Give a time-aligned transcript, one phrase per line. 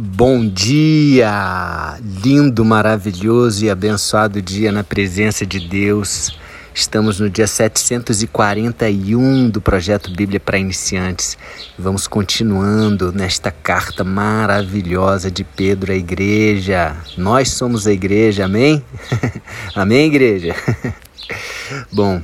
[0.00, 1.98] Bom dia!
[2.24, 6.38] Lindo, maravilhoso e abençoado dia na presença de Deus.
[6.72, 11.36] Estamos no dia 741 do projeto Bíblia para Iniciantes.
[11.76, 16.94] Vamos continuando nesta carta maravilhosa de Pedro à igreja.
[17.16, 18.84] Nós somos a igreja, amém?
[19.74, 20.54] amém, igreja?
[21.90, 22.22] Bom,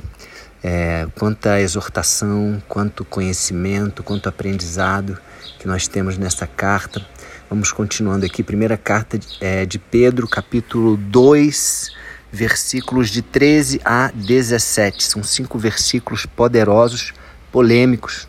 [0.63, 5.17] é, quanta exortação, quanto conhecimento, quanto aprendizado
[5.59, 7.05] que nós temos nesta carta
[7.47, 11.91] Vamos continuando aqui, primeira carta é, de Pedro, capítulo 2,
[12.31, 15.03] versículos de 13 a 17.
[15.03, 17.13] São cinco versículos poderosos,
[17.51, 18.27] polêmicos.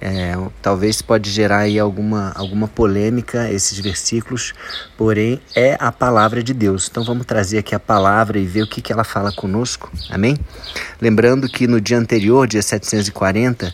[0.00, 4.52] É, talvez pode gerar aí alguma, alguma polêmica esses versículos,
[4.96, 6.88] porém é a palavra de Deus.
[6.90, 9.90] Então vamos trazer aqui a palavra e ver o que, que ela fala conosco.
[10.10, 10.36] Amém?
[11.00, 13.72] Lembrando que no dia anterior, dia 740,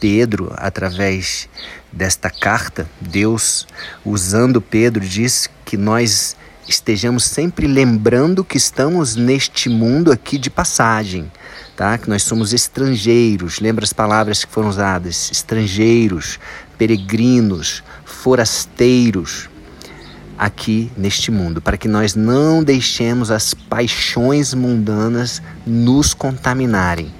[0.00, 1.46] Pedro, através
[1.92, 3.66] desta carta, Deus,
[4.04, 6.34] usando Pedro, diz que nós
[6.66, 11.30] estejamos sempre lembrando que estamos neste mundo aqui de passagem,
[11.76, 11.98] tá?
[11.98, 13.60] Que nós somos estrangeiros.
[13.60, 15.30] Lembra as palavras que foram usadas?
[15.30, 16.38] Estrangeiros,
[16.78, 19.50] peregrinos, forasteiros
[20.38, 27.19] aqui neste mundo, para que nós não deixemos as paixões mundanas nos contaminarem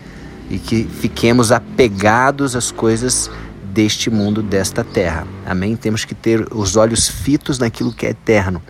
[0.51, 3.31] e que fiquemos apegados às coisas
[3.73, 5.27] deste mundo, desta terra.
[5.47, 5.77] Amém?
[5.77, 8.61] Temos que ter os olhos fitos naquilo que é eterno.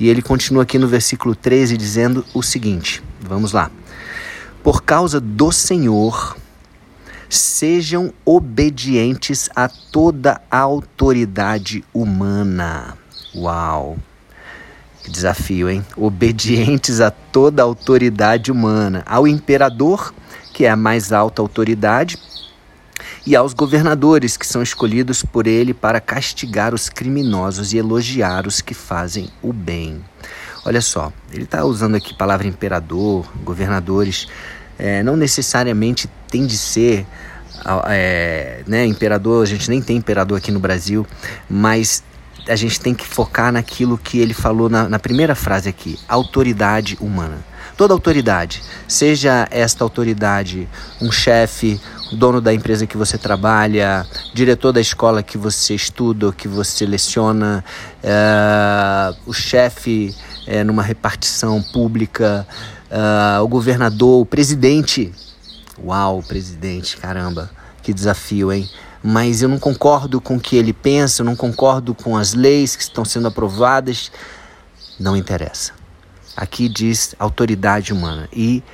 [0.00, 3.70] E ele continua aqui no versículo 13 dizendo o seguinte: vamos lá.
[4.62, 6.36] Por causa do Senhor,
[7.28, 12.96] sejam obedientes a toda a autoridade humana.
[13.34, 13.98] Uau!
[15.06, 15.86] Que desafio, hein?
[15.96, 20.12] Obedientes a toda a autoridade humana, ao imperador,
[20.52, 22.18] que é a mais alta autoridade,
[23.24, 28.60] e aos governadores que são escolhidos por ele para castigar os criminosos e elogiar os
[28.60, 30.04] que fazem o bem.
[30.64, 34.26] Olha só, ele está usando aqui a palavra imperador, governadores,
[34.76, 37.06] é, não necessariamente tem de ser
[37.86, 41.06] é, né, imperador, a gente nem tem imperador aqui no Brasil,
[41.48, 42.02] mas
[42.48, 46.96] a gente tem que focar naquilo que ele falou na, na primeira frase aqui: autoridade
[47.00, 47.38] humana.
[47.76, 50.66] Toda autoridade, seja esta autoridade
[51.00, 51.78] um chefe,
[52.12, 57.62] dono da empresa que você trabalha, diretor da escola que você estuda, que você leciona,
[58.02, 60.14] é, o chefe
[60.46, 62.46] é, numa repartição pública,
[62.90, 65.12] é, o governador, o presidente.
[65.78, 67.50] Uau, presidente, caramba,
[67.82, 68.66] que desafio, hein?
[69.08, 72.74] Mas eu não concordo com o que ele pensa, eu não concordo com as leis
[72.74, 74.10] que estão sendo aprovadas.
[74.98, 75.70] Não interessa.
[76.36, 78.28] Aqui diz autoridade humana.
[78.32, 78.64] E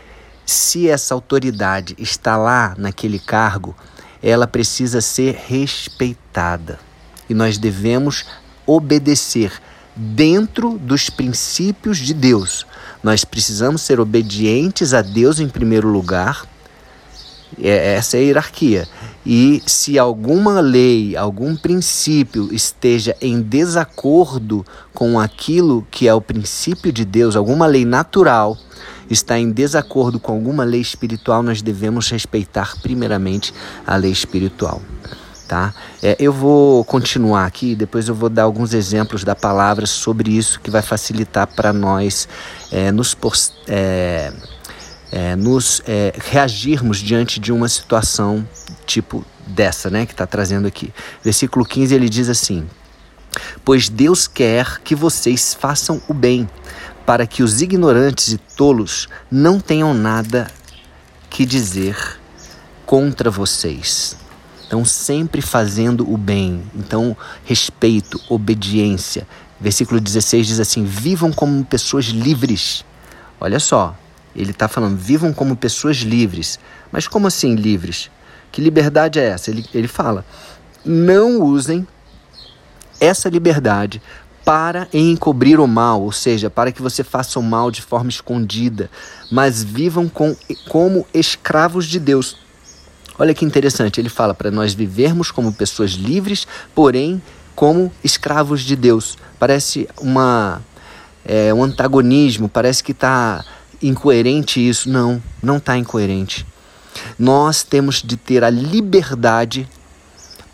[0.47, 3.77] se essa autoridade está lá naquele cargo,
[4.23, 6.81] ela precisa ser respeitada.
[7.29, 8.25] E nós devemos
[8.67, 9.53] obedecer
[9.95, 12.67] dentro dos princípios de Deus.
[13.03, 16.47] Nós precisamos ser obedientes a Deus em primeiro lugar.
[17.61, 18.89] É, essa é a hierarquia.
[19.25, 26.93] E se alguma lei, algum princípio esteja em desacordo com aquilo que é o princípio
[26.93, 28.59] de Deus, alguma lei natural,
[29.09, 33.55] está em desacordo com alguma lei espiritual, nós devemos respeitar primeiramente
[33.87, 34.83] a lei espiritual.
[35.47, 35.75] Tá?
[36.03, 40.59] É, eu vou continuar aqui, depois eu vou dar alguns exemplos da palavra sobre isso
[40.59, 42.27] que vai facilitar para nós
[42.71, 43.15] é, nos,
[43.69, 44.33] é,
[45.13, 48.49] é, nos é, reagirmos diante de uma situação
[48.87, 50.93] tipo dessa, né, que está trazendo aqui.
[51.23, 52.67] Versículo 15 ele diz assim:
[53.65, 56.49] Pois Deus quer que vocês façam o bem
[57.05, 60.49] para que os ignorantes e tolos não tenham nada
[61.29, 61.97] que dizer
[62.87, 64.17] contra vocês.
[64.67, 66.63] Então, sempre fazendo o bem.
[66.75, 69.27] Então, respeito, obediência.
[69.61, 72.83] Versículo 16 diz assim: vivam como pessoas livres.
[73.39, 73.95] Olha só,
[74.35, 76.59] ele está falando, vivam como pessoas livres.
[76.91, 78.11] Mas como assim livres?
[78.51, 79.51] Que liberdade é essa?
[79.51, 80.25] Ele, ele fala:
[80.85, 81.87] não usem
[83.01, 84.01] essa liberdade
[84.45, 88.91] para encobrir o mal, ou seja, para que você faça o mal de forma escondida,
[89.31, 90.37] mas vivam com,
[90.69, 92.37] como escravos de Deus.
[93.19, 97.23] Olha que interessante, ele fala para nós vivermos como pessoas livres, porém
[97.55, 99.17] como escravos de Deus.
[99.39, 100.61] Parece uma
[101.25, 103.45] é, um antagonismo, parece que está
[103.83, 104.89] incoerente isso.
[104.89, 106.47] Não, não está incoerente.
[107.19, 109.69] Nós temos de ter a liberdade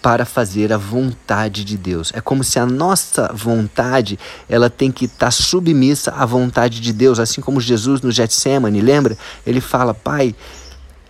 [0.00, 2.12] para fazer a vontade de Deus.
[2.14, 6.92] É como se a nossa vontade ela tem que estar tá submissa à vontade de
[6.92, 9.18] Deus, assim como Jesus no Getsemane, lembra?
[9.46, 10.34] Ele fala: Pai,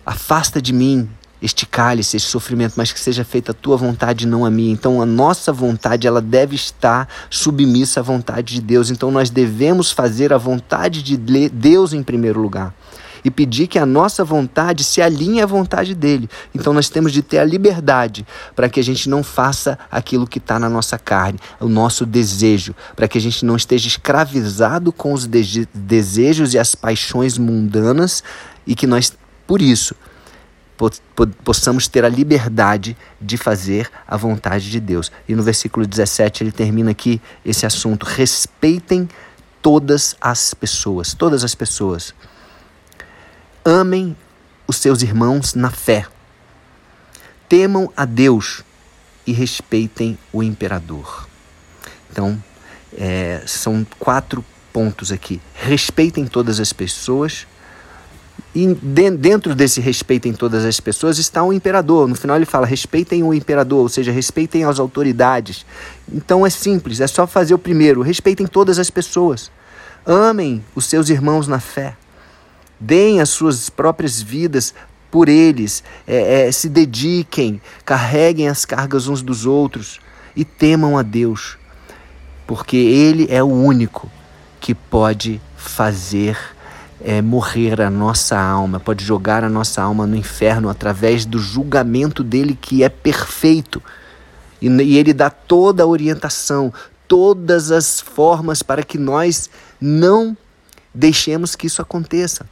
[0.05, 1.07] afasta de mim
[1.41, 4.71] este cálice, este sofrimento, mas que seja feita a tua vontade, não a minha.
[4.71, 8.89] Então a nossa vontade, ela deve estar submissa à vontade de Deus.
[8.89, 12.73] Então nós devemos fazer a vontade de Deus em primeiro lugar
[13.23, 16.29] e pedir que a nossa vontade se alinhe à vontade dele.
[16.53, 18.25] Então nós temos de ter a liberdade
[18.55, 22.73] para que a gente não faça aquilo que está na nossa carne, o nosso desejo,
[22.95, 28.23] para que a gente não esteja escravizado com os de desejos e as paixões mundanas
[28.65, 29.13] e que nós,
[29.45, 29.95] por isso,
[31.43, 35.11] possamos ter a liberdade de fazer a vontade de Deus.
[35.27, 39.09] E no versículo 17 ele termina aqui esse assunto: respeitem
[39.61, 42.13] todas as pessoas, todas as pessoas.
[43.65, 44.15] Amem
[44.65, 46.05] os seus irmãos na fé.
[47.49, 48.63] Temam a Deus
[49.25, 51.27] e respeitem o imperador.
[52.11, 52.41] Então,
[52.97, 55.41] é, são quatro pontos aqui.
[55.53, 57.45] Respeitem todas as pessoas.
[58.53, 62.07] E dentro desse respeitem todas as pessoas está o imperador.
[62.07, 65.65] No final ele fala: respeitem o imperador, ou seja, respeitem as autoridades.
[66.11, 69.51] Então é simples, é só fazer o primeiro: respeitem todas as pessoas.
[70.05, 71.95] Amem os seus irmãos na fé
[72.79, 74.73] deem as suas próprias vidas
[75.11, 79.99] por eles, é, é, se dediquem, carreguem as cargas uns dos outros
[80.35, 81.57] e temam a Deus,
[82.45, 84.09] porque Ele é o único
[84.59, 86.37] que pode fazer
[87.03, 92.23] é, morrer a nossa alma, pode jogar a nossa alma no inferno através do julgamento
[92.23, 93.81] dele que é perfeito.
[94.61, 96.73] E, e ele dá toda a orientação,
[97.07, 99.49] todas as formas para que nós
[99.79, 100.35] não
[100.93, 102.45] deixemos que isso aconteça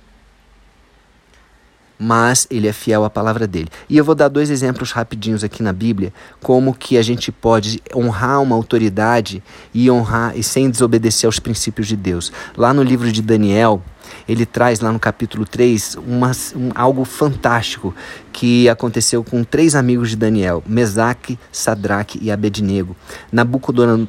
[2.00, 3.70] mas ele é fiel à palavra dele.
[3.90, 7.82] E eu vou dar dois exemplos rapidinhos aqui na Bíblia, como que a gente pode
[7.96, 9.44] honrar uma autoridade
[9.74, 12.32] e honrar e sem desobedecer aos princípios de Deus.
[12.56, 13.82] Lá no livro de Daniel,
[14.28, 17.96] ele traz lá no capítulo 3 uma, um, algo fantástico
[18.34, 22.96] que aconteceu com três amigos de Daniel, Mesaque, Sadraque e Abednego.
[23.32, 24.08] Nabucodonosor,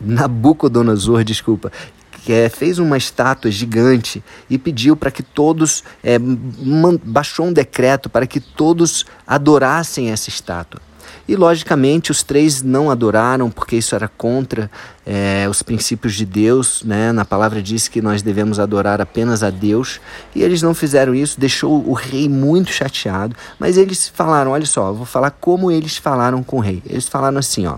[0.00, 1.70] Nabucodonosor desculpa,
[2.24, 6.18] que é, fez uma estátua gigante e pediu para que todos, é,
[7.02, 10.80] baixou um decreto para que todos adorassem essa estátua.
[11.28, 14.70] E logicamente os três não adoraram, porque isso era contra
[15.06, 16.82] é, os princípios de Deus.
[16.84, 17.12] Né?
[17.12, 20.00] Na palavra diz que nós devemos adorar apenas a Deus.
[20.34, 23.36] E eles não fizeram isso, deixou o rei muito chateado.
[23.58, 26.82] Mas eles falaram: olha só, vou falar como eles falaram com o rei.
[26.86, 27.76] Eles falaram assim: ó.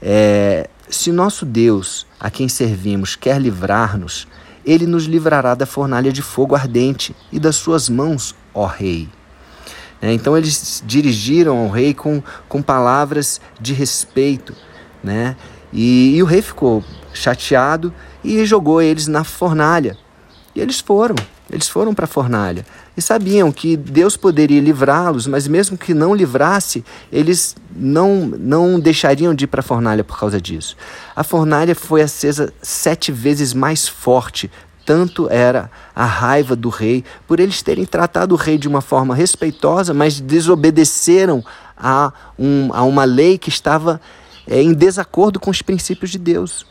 [0.00, 4.28] É, se nosso Deus, a quem servimos, quer livrar-nos,
[4.64, 9.08] ele nos livrará da fornalha de fogo ardente e das suas mãos, ó Rei.
[10.04, 14.54] É, então eles dirigiram ao rei com, com palavras de respeito,
[15.02, 15.34] né?
[15.72, 16.84] E, e o rei ficou
[17.14, 17.90] chateado
[18.22, 19.96] e jogou eles na fornalha.
[20.54, 21.14] E eles foram,
[21.50, 26.14] eles foram para a fornalha e sabiam que Deus poderia livrá-los, mas mesmo que não
[26.14, 30.76] livrasse, eles não, não deixariam de ir para a fornalha por causa disso.
[31.16, 34.50] A fornalha foi acesa sete vezes mais forte,
[34.84, 39.14] tanto era a raiva do rei por eles terem tratado o rei de uma forma
[39.14, 41.44] respeitosa, mas desobedeceram
[41.76, 44.00] a, um, a uma lei que estava
[44.46, 46.66] é, em desacordo com os princípios de Deus.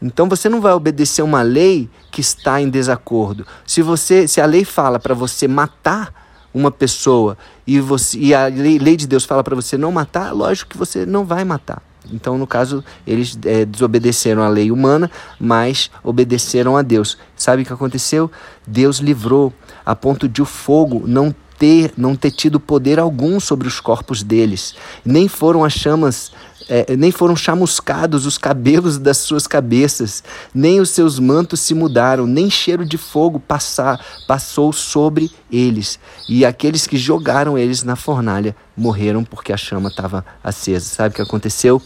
[0.00, 3.46] Então você não vai obedecer uma lei que está em desacordo.
[3.66, 6.12] Se você, se a lei fala para você matar
[6.54, 7.36] uma pessoa
[7.66, 10.78] e, você, e a lei, lei de Deus fala para você não matar, lógico que
[10.78, 11.82] você não vai matar.
[12.12, 17.18] Então, no caso, eles é, desobedeceram a lei humana, mas obedeceram a Deus.
[17.36, 18.30] Sabe o que aconteceu?
[18.66, 19.52] Deus livrou
[19.84, 24.22] a ponto de o fogo não ter, não ter tido poder algum sobre os corpos
[24.22, 24.74] deles.
[25.04, 26.32] Nem foram as chamas
[26.68, 30.22] é, nem foram chamuscados os cabelos das suas cabeças,
[30.54, 35.98] nem os seus mantos se mudaram, nem cheiro de fogo passar, passou sobre eles.
[36.28, 40.84] E aqueles que jogaram eles na fornalha morreram porque a chama estava acesa.
[40.86, 41.80] Sabe o que aconteceu?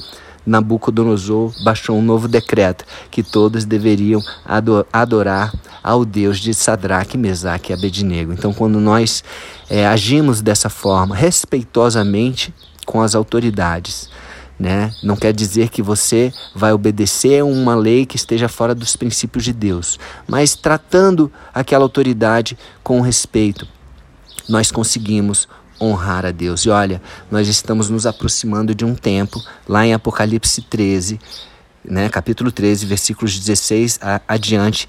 [0.45, 4.21] Nabucodonosor baixou um novo decreto que todos deveriam
[4.93, 8.33] adorar ao Deus de Sadraque, Mesaque e Abednego.
[8.33, 9.23] Então, quando nós
[9.71, 12.53] é, agimos dessa forma, respeitosamente
[12.85, 14.11] com as autoridades,
[14.59, 14.93] né?
[15.03, 19.53] Não quer dizer que você vai obedecer uma lei que esteja fora dos princípios de
[19.53, 23.67] Deus, mas tratando aquela autoridade com respeito,
[24.49, 25.49] nós conseguimos
[25.81, 26.65] honrar a Deus.
[26.65, 31.19] E olha, nós estamos nos aproximando de um tempo, lá em Apocalipse 13,
[31.85, 34.89] né, capítulo 13, versículos 16 a, adiante,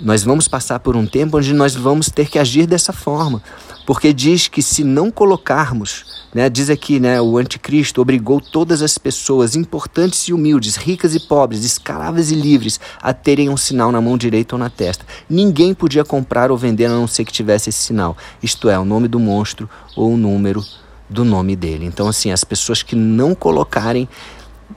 [0.00, 3.40] nós vamos passar por um tempo onde nós vamos ter que agir dessa forma,
[3.86, 8.96] porque diz que se não colocarmos, né, diz aqui, né, o anticristo obrigou todas as
[8.96, 14.00] pessoas, importantes e humildes, ricas e pobres, escravas e livres, a terem um sinal na
[14.00, 15.04] mão direita ou na testa.
[15.28, 18.84] Ninguém podia comprar ou vender a não ser que tivesse esse sinal, isto é, o
[18.84, 20.64] nome do monstro ou o número
[21.08, 21.84] do nome dele.
[21.84, 24.08] Então, assim, as pessoas que não colocarem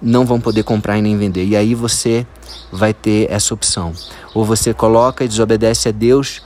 [0.02, 1.46] não vão poder comprar e nem vender.
[1.46, 2.28] E aí você
[2.72, 3.94] vai ter essa opção.
[4.34, 6.42] Ou você coloca e desobedece a Deus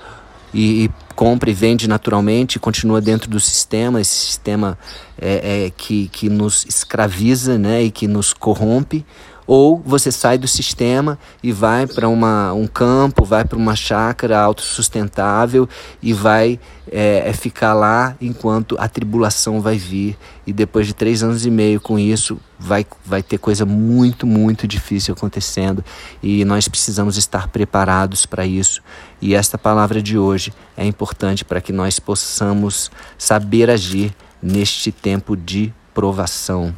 [0.54, 4.80] e, e compra e vende naturalmente, continua dentro do sistema, esse sistema
[5.20, 9.06] é, é, que, que nos escraviza né, e que nos corrompe,
[9.50, 15.68] ou você sai do sistema e vai para um campo, vai para uma chácara autossustentável
[16.04, 16.60] e vai
[16.92, 20.16] é, é, ficar lá enquanto a tribulação vai vir.
[20.46, 24.68] E depois de três anos e meio com isso, vai, vai ter coisa muito, muito
[24.68, 25.84] difícil acontecendo.
[26.22, 28.84] E nós precisamos estar preparados para isso.
[29.20, 35.36] E esta palavra de hoje é importante para que nós possamos saber agir neste tempo
[35.36, 36.72] de provação,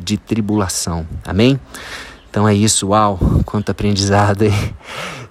[0.00, 1.06] de tribulação.
[1.22, 1.60] Amém?
[2.34, 4.74] Então é isso, uau, quanto aprendizado aí.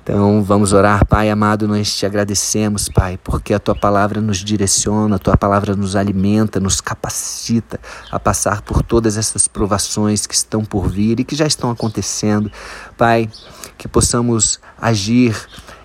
[0.01, 5.17] Então vamos orar, Pai amado, nós te agradecemos, Pai, porque a tua palavra nos direciona,
[5.17, 7.77] a tua palavra nos alimenta, nos capacita
[8.09, 12.49] a passar por todas essas provações que estão por vir e que já estão acontecendo.
[12.97, 13.29] Pai,
[13.77, 15.35] que possamos agir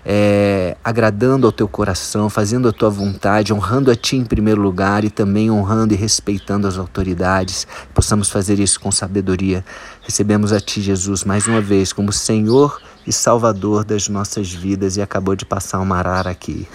[0.05, 5.03] é, agradando ao teu coração, fazendo a tua vontade, honrando a ti em primeiro lugar
[5.03, 7.67] e também honrando e respeitando as autoridades.
[7.93, 9.63] Possamos fazer isso com sabedoria.
[10.01, 15.01] Recebemos a ti, Jesus, mais uma vez como Senhor e Salvador das nossas vidas e
[15.01, 16.67] acabou de passar uma arara aqui.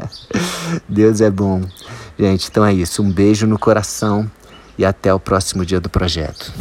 [0.88, 1.62] Deus é bom.
[2.18, 3.02] Gente, então é isso.
[3.02, 4.30] Um beijo no coração
[4.78, 6.52] e até o próximo dia do projeto.